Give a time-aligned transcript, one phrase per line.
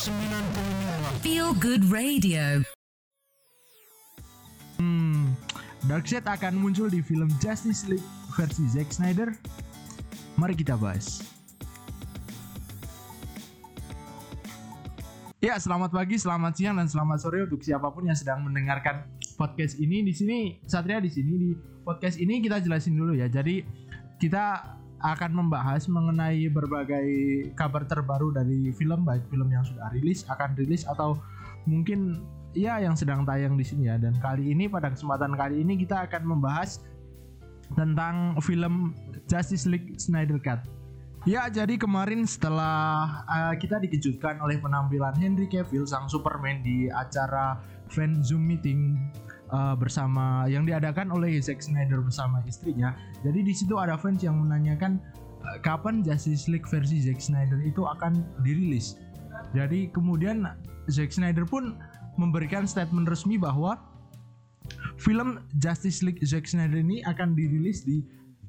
[0.00, 2.64] 105 Feel Good Radio.
[4.80, 5.36] Hmm,
[5.84, 9.28] Darkseid akan muncul di film Justice League versi Zack Snyder.
[10.40, 11.20] Mari kita bahas.
[15.44, 19.04] Ya, selamat pagi, selamat siang, dan selamat sore untuk siapa pun yang sedang mendengarkan
[19.36, 20.00] podcast ini.
[20.00, 21.52] Di sini, Satria di sini di
[21.84, 23.28] podcast ini kita jelasin dulu ya.
[23.28, 23.68] Jadi
[24.16, 27.08] kita akan membahas mengenai berbagai
[27.56, 31.16] kabar terbaru dari film, baik film yang sudah rilis, akan rilis atau
[31.64, 32.20] mungkin
[32.52, 33.96] ya yang sedang tayang di sini ya.
[33.96, 36.84] Dan kali ini pada kesempatan kali ini kita akan membahas
[37.74, 38.92] tentang film
[39.30, 40.60] Justice League Snyder Cut.
[41.28, 47.60] Ya, jadi kemarin setelah uh, kita dikejutkan oleh penampilan Henry Cavill sang Superman di acara
[47.92, 48.96] fan Zoom meeting
[49.52, 52.94] uh, bersama yang diadakan oleh Zack Snyder bersama istrinya.
[53.22, 54.98] Jadi di situ ada fans yang menanyakan
[55.44, 58.98] uh, kapan Justice League versi Zack Snyder itu akan dirilis.
[59.54, 60.46] Jadi kemudian
[60.90, 61.78] Zack Snyder pun
[62.18, 63.78] memberikan statement resmi bahwa
[64.98, 68.02] film Justice League Zack Snyder ini akan dirilis di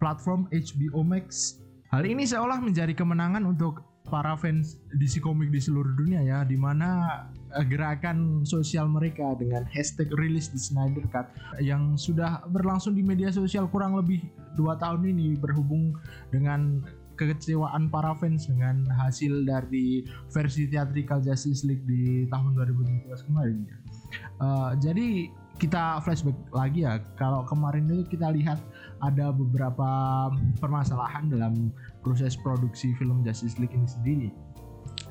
[0.00, 1.62] platform HBO Max
[1.92, 6.56] Hal ini seolah menjadi kemenangan untuk para fans DC Comics di seluruh dunia ya, di
[6.56, 7.04] mana
[7.68, 11.28] gerakan sosial mereka dengan hashtag rilis di Snyder Cut
[11.60, 14.24] yang sudah berlangsung di media sosial kurang lebih
[14.56, 15.96] dua tahun ini berhubung
[16.32, 16.80] dengan
[17.16, 23.76] kekecewaan para fans dengan hasil dari versi theatrical Justice League di tahun 2017 kemarin ya.
[24.42, 28.58] Uh, jadi kita flashback lagi ya kalau kemarin itu kita lihat
[29.04, 29.86] ada beberapa
[30.58, 31.70] permasalahan dalam
[32.02, 34.30] proses produksi film Justice League ini sendiri.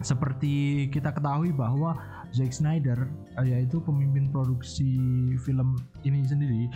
[0.01, 1.95] Seperti kita ketahui bahwa
[2.31, 3.07] Zack Snyder
[3.43, 4.97] yaitu pemimpin produksi
[5.43, 6.71] film ini sendiri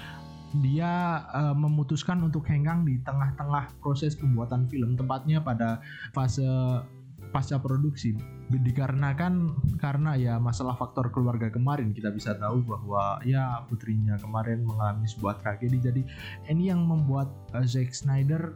[0.64, 5.84] dia uh, memutuskan untuk hengkang di tengah-tengah proses pembuatan film tepatnya pada
[6.16, 6.45] fase
[7.34, 8.16] pasca produksi.
[8.47, 15.03] Dikarenakan karena ya masalah faktor keluarga kemarin kita bisa tahu bahwa ya putrinya kemarin mengalami
[15.09, 15.78] sebuah tragedi.
[15.81, 16.02] Jadi
[16.47, 18.56] ini yang membuat uh, Zack Snyder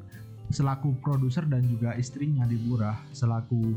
[0.50, 3.76] selaku produser dan juga istrinya Deborah selaku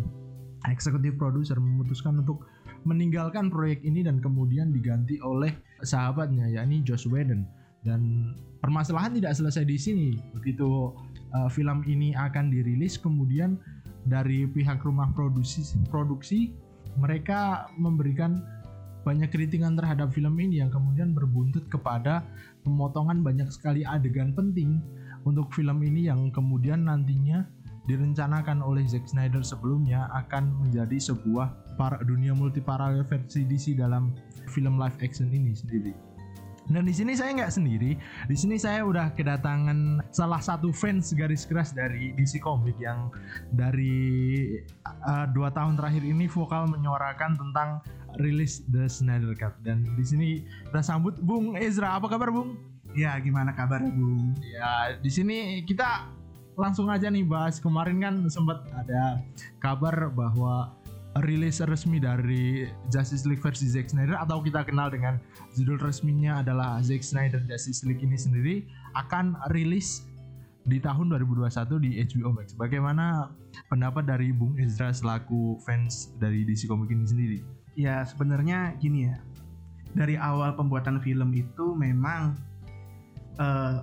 [0.70, 2.46] eksekutif produser memutuskan untuk
[2.82, 7.46] meninggalkan proyek ini dan kemudian diganti oleh sahabatnya yakni Josh Whedon.
[7.82, 8.32] Dan
[8.62, 10.08] permasalahan tidak selesai di sini.
[10.38, 10.94] Begitu
[11.34, 13.58] uh, film ini akan dirilis kemudian
[14.06, 16.54] dari pihak rumah produksi produksi
[16.98, 18.42] mereka memberikan
[19.02, 22.22] banyak kritikan terhadap film ini yang kemudian berbuntut kepada
[22.62, 24.78] pemotongan banyak sekali adegan penting
[25.26, 27.42] untuk film ini yang kemudian nantinya
[27.90, 34.14] direncanakan oleh Zack Snyder sebelumnya akan menjadi sebuah para dunia multi paralel versi DC dalam
[34.50, 36.12] film live action ini sendiri.
[36.70, 37.98] Dan di sini saya nggak sendiri.
[38.30, 43.10] Di sini saya udah kedatangan salah satu fans garis keras dari DC Comics yang
[43.50, 44.46] dari
[44.86, 47.82] uh, dua tahun terakhir ini vokal menyuarakan tentang
[48.22, 49.58] rilis The Snyder Cut.
[49.66, 50.28] Dan di sini
[50.70, 51.98] kita sambut Bung Ezra.
[51.98, 52.54] Apa kabar Bung?
[52.94, 54.36] Ya, gimana kabar Bung?
[54.38, 56.06] Ya, di sini kita
[56.62, 59.18] langsung aja nih bahas kemarin kan sempat ada
[59.58, 60.70] kabar bahwa
[61.26, 65.18] rilis resmi dari Justice League versi Zack Snyder atau kita kenal dengan
[65.58, 68.62] judul resminya adalah Zack Snyder Justice League ini sendiri
[68.94, 70.06] akan rilis
[70.62, 71.50] di tahun 2021
[71.82, 72.54] di HBO Max.
[72.54, 73.34] Bagaimana
[73.66, 77.38] pendapat dari Bung Ezra selaku fans dari DC Comics ini sendiri?
[77.74, 79.18] Ya sebenarnya gini ya,
[79.98, 82.38] dari awal pembuatan film itu memang
[83.42, 83.82] uh,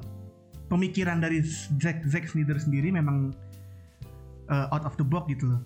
[0.70, 1.42] pemikiran dari
[1.82, 3.34] Zack, Zack Snyder sendiri memang
[4.48, 5.62] uh, out of the box gitu loh.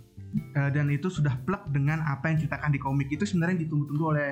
[0.58, 3.08] Uh, dan itu sudah plug dengan apa yang diceritakan di komik.
[3.14, 4.32] Itu sebenarnya ditunggu-tunggu oleh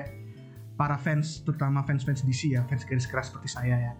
[0.74, 3.92] para fans terutama fans-fans DC ya fans garis keras seperti saya ya.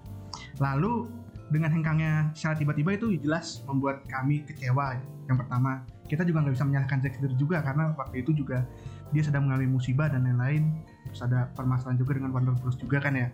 [0.59, 1.07] Lalu
[1.53, 4.99] dengan hengkangnya secara tiba-tiba itu jelas membuat kami kecewa.
[5.29, 8.67] Yang pertama kita juga nggak bisa menyalahkan Zack Snyder juga karena waktu itu juga
[9.13, 10.73] dia sedang mengalami musibah dan lain-lain.
[11.07, 12.75] Terus ada permasalahan juga dengan Warner Bros.
[12.81, 13.29] juga kan ya.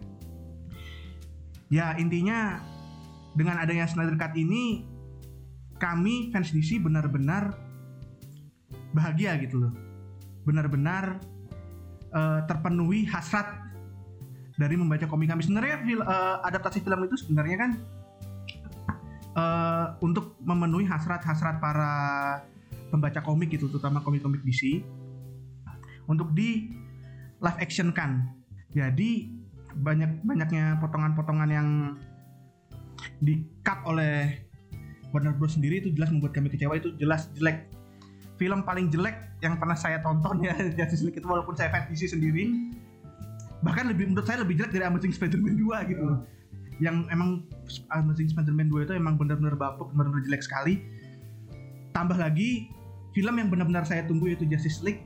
[1.69, 2.59] Ya intinya
[3.37, 4.87] dengan adanya Snyder Cut ini
[5.79, 7.55] kami fans DC benar-benar
[8.93, 9.73] bahagia gitu loh.
[10.49, 11.21] Benar-benar
[12.13, 13.47] uh, terpenuhi hasrat
[14.59, 15.45] dari membaca komik kami.
[15.45, 17.71] Sebenarnya uh, adaptasi film itu sebenarnya kan
[19.39, 21.93] uh, untuk memenuhi hasrat-hasrat para
[22.89, 24.81] pembaca komik gitu terutama komik-komik DC
[26.09, 26.73] untuk di
[27.39, 28.33] live action kan
[28.73, 29.29] jadi
[29.79, 31.69] banyak banyaknya potongan-potongan yang
[33.19, 34.49] di cut oleh
[35.11, 35.57] Warner Bros.
[35.57, 37.69] sendiri itu jelas membuat kami kecewa itu jelas jelek.
[38.39, 42.13] Film paling jelek yang pernah saya tonton ya Justice League itu walaupun saya fans DC
[42.13, 42.75] sendiri.
[43.65, 46.03] Bahkan lebih menurut saya lebih jelek dari Amazing Spider-Man 2 gitu.
[46.05, 46.21] Loh.
[46.79, 47.43] Yang emang
[47.91, 50.87] Amazing Spider-Man 2 itu emang benar-benar bapuk, benar-benar jelek sekali.
[51.91, 52.71] Tambah lagi
[53.17, 55.03] film yang benar-benar saya tunggu yaitu Justice League.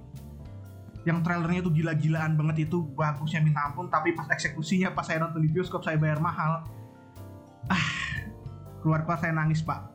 [1.08, 3.88] Yang trailernya itu gila-gilaan banget itu bagusnya minta ampun.
[3.88, 6.68] Tapi pas eksekusinya pas saya nonton di bioskop saya bayar mahal.
[7.72, 8.01] Ah
[8.82, 9.94] keluar keluar saya nangis pak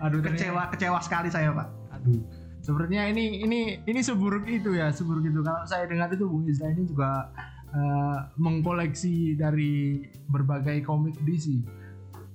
[0.00, 1.68] Aduh, kecewa kecewa sekali saya pak
[2.00, 2.20] Aduh.
[2.60, 5.40] Sepertinya ini ini ini seburuk itu ya, seburuk itu.
[5.40, 7.32] Kalau saya dengar itu Bung Isra ini juga
[7.72, 11.64] eh, mengkoleksi dari berbagai komik DC.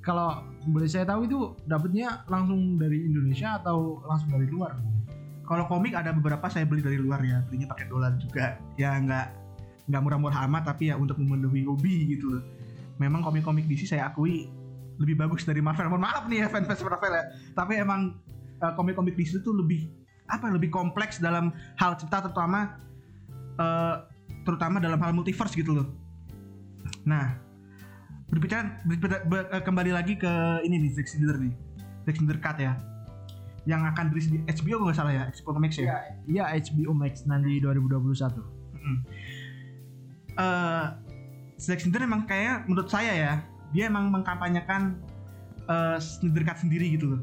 [0.01, 4.77] Kalau boleh saya tahu itu dapatnya langsung dari Indonesia atau langsung dari luar?
[5.45, 9.27] Kalau komik ada beberapa saya beli dari luar ya belinya pakai dolar juga ya nggak
[9.85, 12.43] nggak murah-murah amat tapi ya untuk memenuhi hobi gitu loh
[12.97, 14.49] memang komik-komik DC saya akui
[14.99, 15.91] lebih bagus dari Marvel.
[15.91, 17.23] Mohon maaf nih ya fans-fans Marvel ya.
[17.51, 18.15] Tapi emang
[18.61, 19.91] eh, komik-komik DC itu lebih
[20.25, 22.79] apa lebih kompleks dalam hal cerita terutama
[23.59, 23.95] eh,
[24.45, 25.87] terutama dalam hal multiverse gitu loh.
[27.05, 27.37] Nah
[28.25, 30.31] berbicara, berbicara- ber- eh, kembali lagi ke
[30.65, 31.53] ini nih Zack Snyder nih.
[32.07, 32.73] Zack Snyder Cut ya.
[33.65, 35.97] Yang akan rilis di HBO nggak salah ya HBO Max ya?
[36.29, 38.37] Iya HBO Max nanti 2021.
[38.77, 38.99] Mm.
[40.35, 40.85] Eh,
[41.57, 43.33] Zack Snyder emang kayak menurut saya ya
[43.75, 44.95] dia emang mengkampanyekan
[46.47, 47.21] Cut sendiri gitu loh.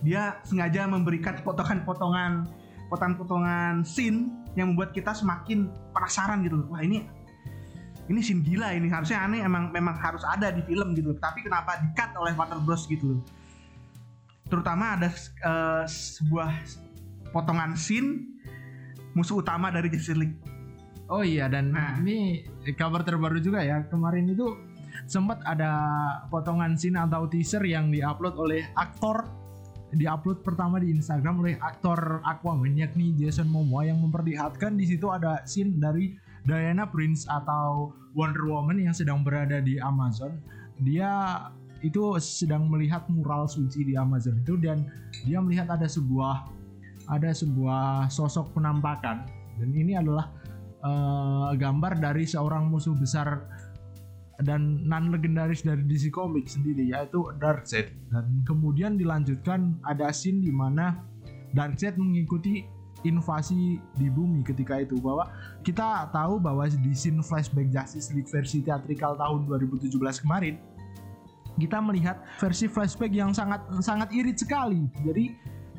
[0.00, 2.48] Dia sengaja memberikan potongan-potongan
[2.88, 6.66] potongan-potongan scene yang membuat kita semakin penasaran gitu loh.
[6.72, 7.04] Wah ini
[8.08, 8.88] ini scene gila ini.
[8.88, 11.18] Harusnya aneh emang memang harus ada di film gitu loh.
[11.20, 13.20] Tapi kenapa di cut oleh Warner Bros gitu loh.
[14.48, 16.50] Terutama ada eh, sebuah
[17.32, 18.32] potongan scene
[19.12, 20.36] musuh utama dari Justice League.
[21.12, 22.00] Oh iya dan Nah.
[22.00, 22.44] ini
[22.76, 23.84] kabar terbaru juga ya.
[23.88, 24.56] Kemarin itu
[25.06, 25.72] sempat ada
[26.28, 29.28] potongan scene atau teaser yang diupload oleh aktor
[29.92, 35.44] diupload pertama di Instagram oleh aktor Aquaman yakni Jason Momoa yang memperlihatkan di situ ada
[35.44, 40.40] scene dari Diana Prince atau Wonder Woman yang sedang berada di Amazon.
[40.82, 41.38] Dia
[41.84, 44.86] itu sedang melihat mural suci di Amazon itu dan
[45.26, 46.46] dia melihat ada sebuah
[47.10, 49.26] ada sebuah sosok penampakan
[49.58, 50.30] dan ini adalah
[50.78, 53.42] eh, gambar dari seorang musuh besar
[54.40, 60.48] dan non legendaris dari DC Comics sendiri yaitu Darkseid dan kemudian dilanjutkan ada scene di
[60.48, 61.04] mana
[61.52, 62.64] Darkseid mengikuti
[63.02, 65.28] invasi di bumi ketika itu bahwa
[65.66, 69.90] kita tahu bahwa di scene flashback Justice League versi teatrikal tahun 2017
[70.22, 70.56] kemarin
[71.60, 74.88] kita melihat versi flashback yang sangat sangat irit sekali.
[75.04, 75.24] Jadi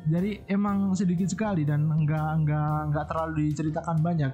[0.04, 4.32] jadi emang sedikit sekali dan enggak enggak enggak terlalu diceritakan banyak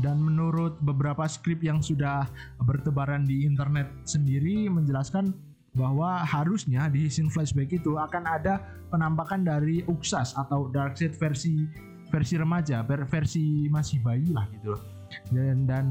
[0.00, 2.24] dan menurut beberapa skrip yang sudah
[2.64, 5.36] bertebaran di internet sendiri menjelaskan
[5.72, 8.60] bahwa harusnya di scene flashback itu akan ada
[8.92, 11.64] penampakan dari Uxas atau Darkseid versi
[12.12, 14.82] versi remaja, ver- versi masih bayi lah gitu loh.
[15.28, 15.86] Dan, dan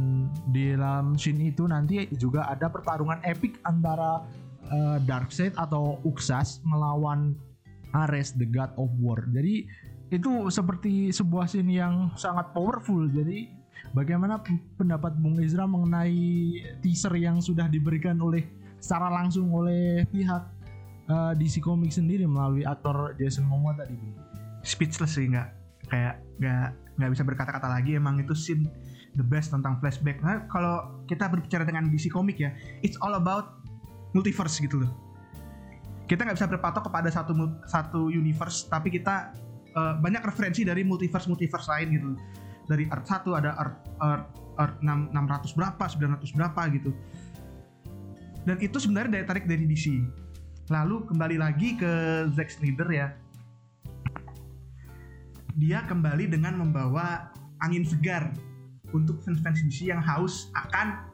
[0.50, 4.22] di dalam scene itu nanti juga ada pertarungan epic antara
[4.70, 7.34] eh, Darkseid atau Uxas melawan
[7.94, 9.22] Ares the God of War.
[9.34, 9.66] Jadi
[10.14, 13.10] itu seperti sebuah scene yang sangat powerful.
[13.10, 13.61] Jadi
[13.92, 14.40] bagaimana
[14.78, 18.48] pendapat Bung Izra mengenai teaser yang sudah diberikan oleh
[18.82, 20.44] secara langsung oleh pihak
[21.10, 24.32] eh, DC Comics sendiri melalui aktor Jason Momoa tadi, Bung?
[24.62, 25.50] speechless sih nggak
[25.90, 27.98] kayak nggak nggak bisa berkata-kata lagi.
[27.98, 28.70] Emang itu scene
[29.18, 30.22] the best tentang flashback.
[30.22, 32.54] Nah kalau kita berbicara dengan DC komik ya
[32.86, 33.62] it's all about
[34.16, 34.92] multiverse gitu loh.
[36.06, 37.34] Kita nggak bisa berpatok kepada satu
[37.66, 39.34] satu universe tapi kita
[39.74, 42.10] eh, banyak referensi dari multiverse multiverse lain gitu
[42.70, 44.28] dari Earth 1 ada Earth Earth,
[44.58, 46.92] Earth 6, 600 berapa 900 berapa gitu.
[48.42, 50.02] Dan itu sebenarnya daya tarik dari DC
[50.72, 51.92] lalu kembali lagi ke
[52.32, 53.08] Zack Snyder ya.
[55.60, 57.28] Dia kembali dengan membawa
[57.60, 58.32] angin segar
[58.96, 61.12] untuk fans-fans DC yang haus akan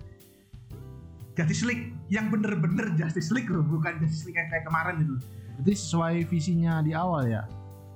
[1.34, 1.94] Justice League.
[2.08, 5.16] Yang bener-bener Justice League loh bukan Justice League yang kayak kemarin gitu.
[5.58, 7.44] Berarti sesuai visinya di awal ya.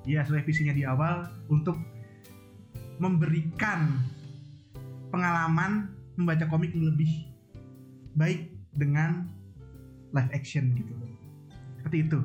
[0.09, 1.77] Iya sesuai visinya di awal untuk
[3.01, 3.97] memberikan
[5.09, 7.33] pengalaman membaca komik lebih
[8.13, 9.25] baik dengan
[10.13, 10.93] live action gitu
[11.81, 12.21] seperti itu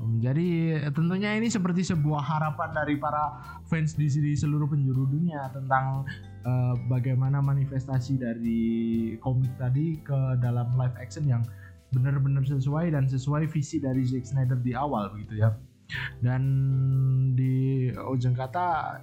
[0.00, 3.36] Hmm, Jadi tentunya ini seperti sebuah harapan dari para
[3.68, 6.08] fans di di seluruh penjuru dunia tentang
[6.40, 8.62] eh, bagaimana manifestasi dari
[9.20, 11.44] komik tadi ke dalam live action yang
[11.92, 15.52] benar-benar sesuai dan sesuai visi dari Zack Snyder di awal begitu ya.
[16.22, 16.42] Dan
[17.36, 18.98] di ujung kata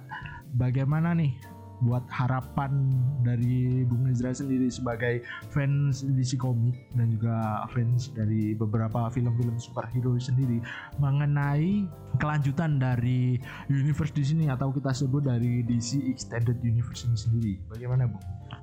[0.56, 1.36] bagaimana nih
[1.78, 2.90] buat harapan
[3.22, 5.22] dari Bung Ezra sendiri sebagai
[5.54, 10.58] fans DC komik dan juga fans dari beberapa film-film superhero sendiri
[10.98, 11.86] mengenai
[12.18, 13.38] kelanjutan dari
[13.70, 17.54] universe di sini atau kita sebut dari DC Extended Universe ini sendiri.
[17.70, 18.18] Bagaimana, Bu?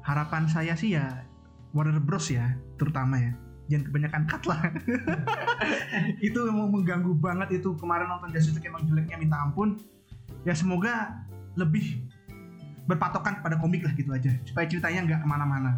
[0.05, 1.25] harapan saya sih ya
[1.73, 3.33] Warner Bros ya terutama ya
[3.69, 4.59] jangan kebanyakan cut lah.
[6.27, 7.73] Itu emang mengganggu banget itu.
[7.77, 9.81] Kemarin nonton Justice League emang jeleknya minta ampun.
[10.45, 11.25] Ya semoga
[11.57, 12.05] lebih
[12.85, 14.29] berpatokan pada komik lah gitu aja.
[14.45, 15.71] Supaya ceritanya nggak ke mana-mana.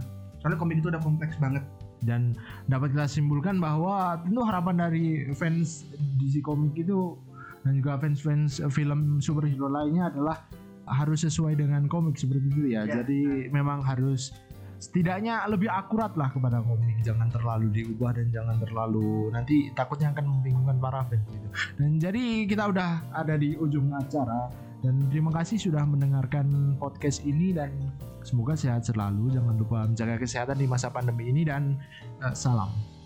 [0.43, 1.63] Soalnya komik itu udah kompleks banget.
[2.03, 2.37] Dan
[2.69, 5.87] dapat kita simpulkan bahwa tentu harapan dari fans
[6.21, 7.17] DC komik itu
[7.65, 10.45] dan juga fans-fans film superhero lainnya adalah
[10.87, 12.87] harus sesuai dengan komik seperti itu ya.
[12.87, 13.03] Ya.
[13.03, 14.31] Jadi memang harus
[14.77, 17.01] setidaknya lebih akurat lah kepada komik.
[17.01, 21.47] Jangan terlalu diubah dan jangan terlalu nanti takutnya akan membingungkan para fans gitu.
[21.77, 24.49] Dan jadi kita udah ada di ujung acara
[24.85, 27.73] dan terima kasih sudah mendengarkan podcast ini dan
[28.21, 29.33] semoga sehat selalu.
[29.33, 31.77] Jangan lupa menjaga kesehatan di masa pandemi ini dan
[32.21, 32.96] eh, salam.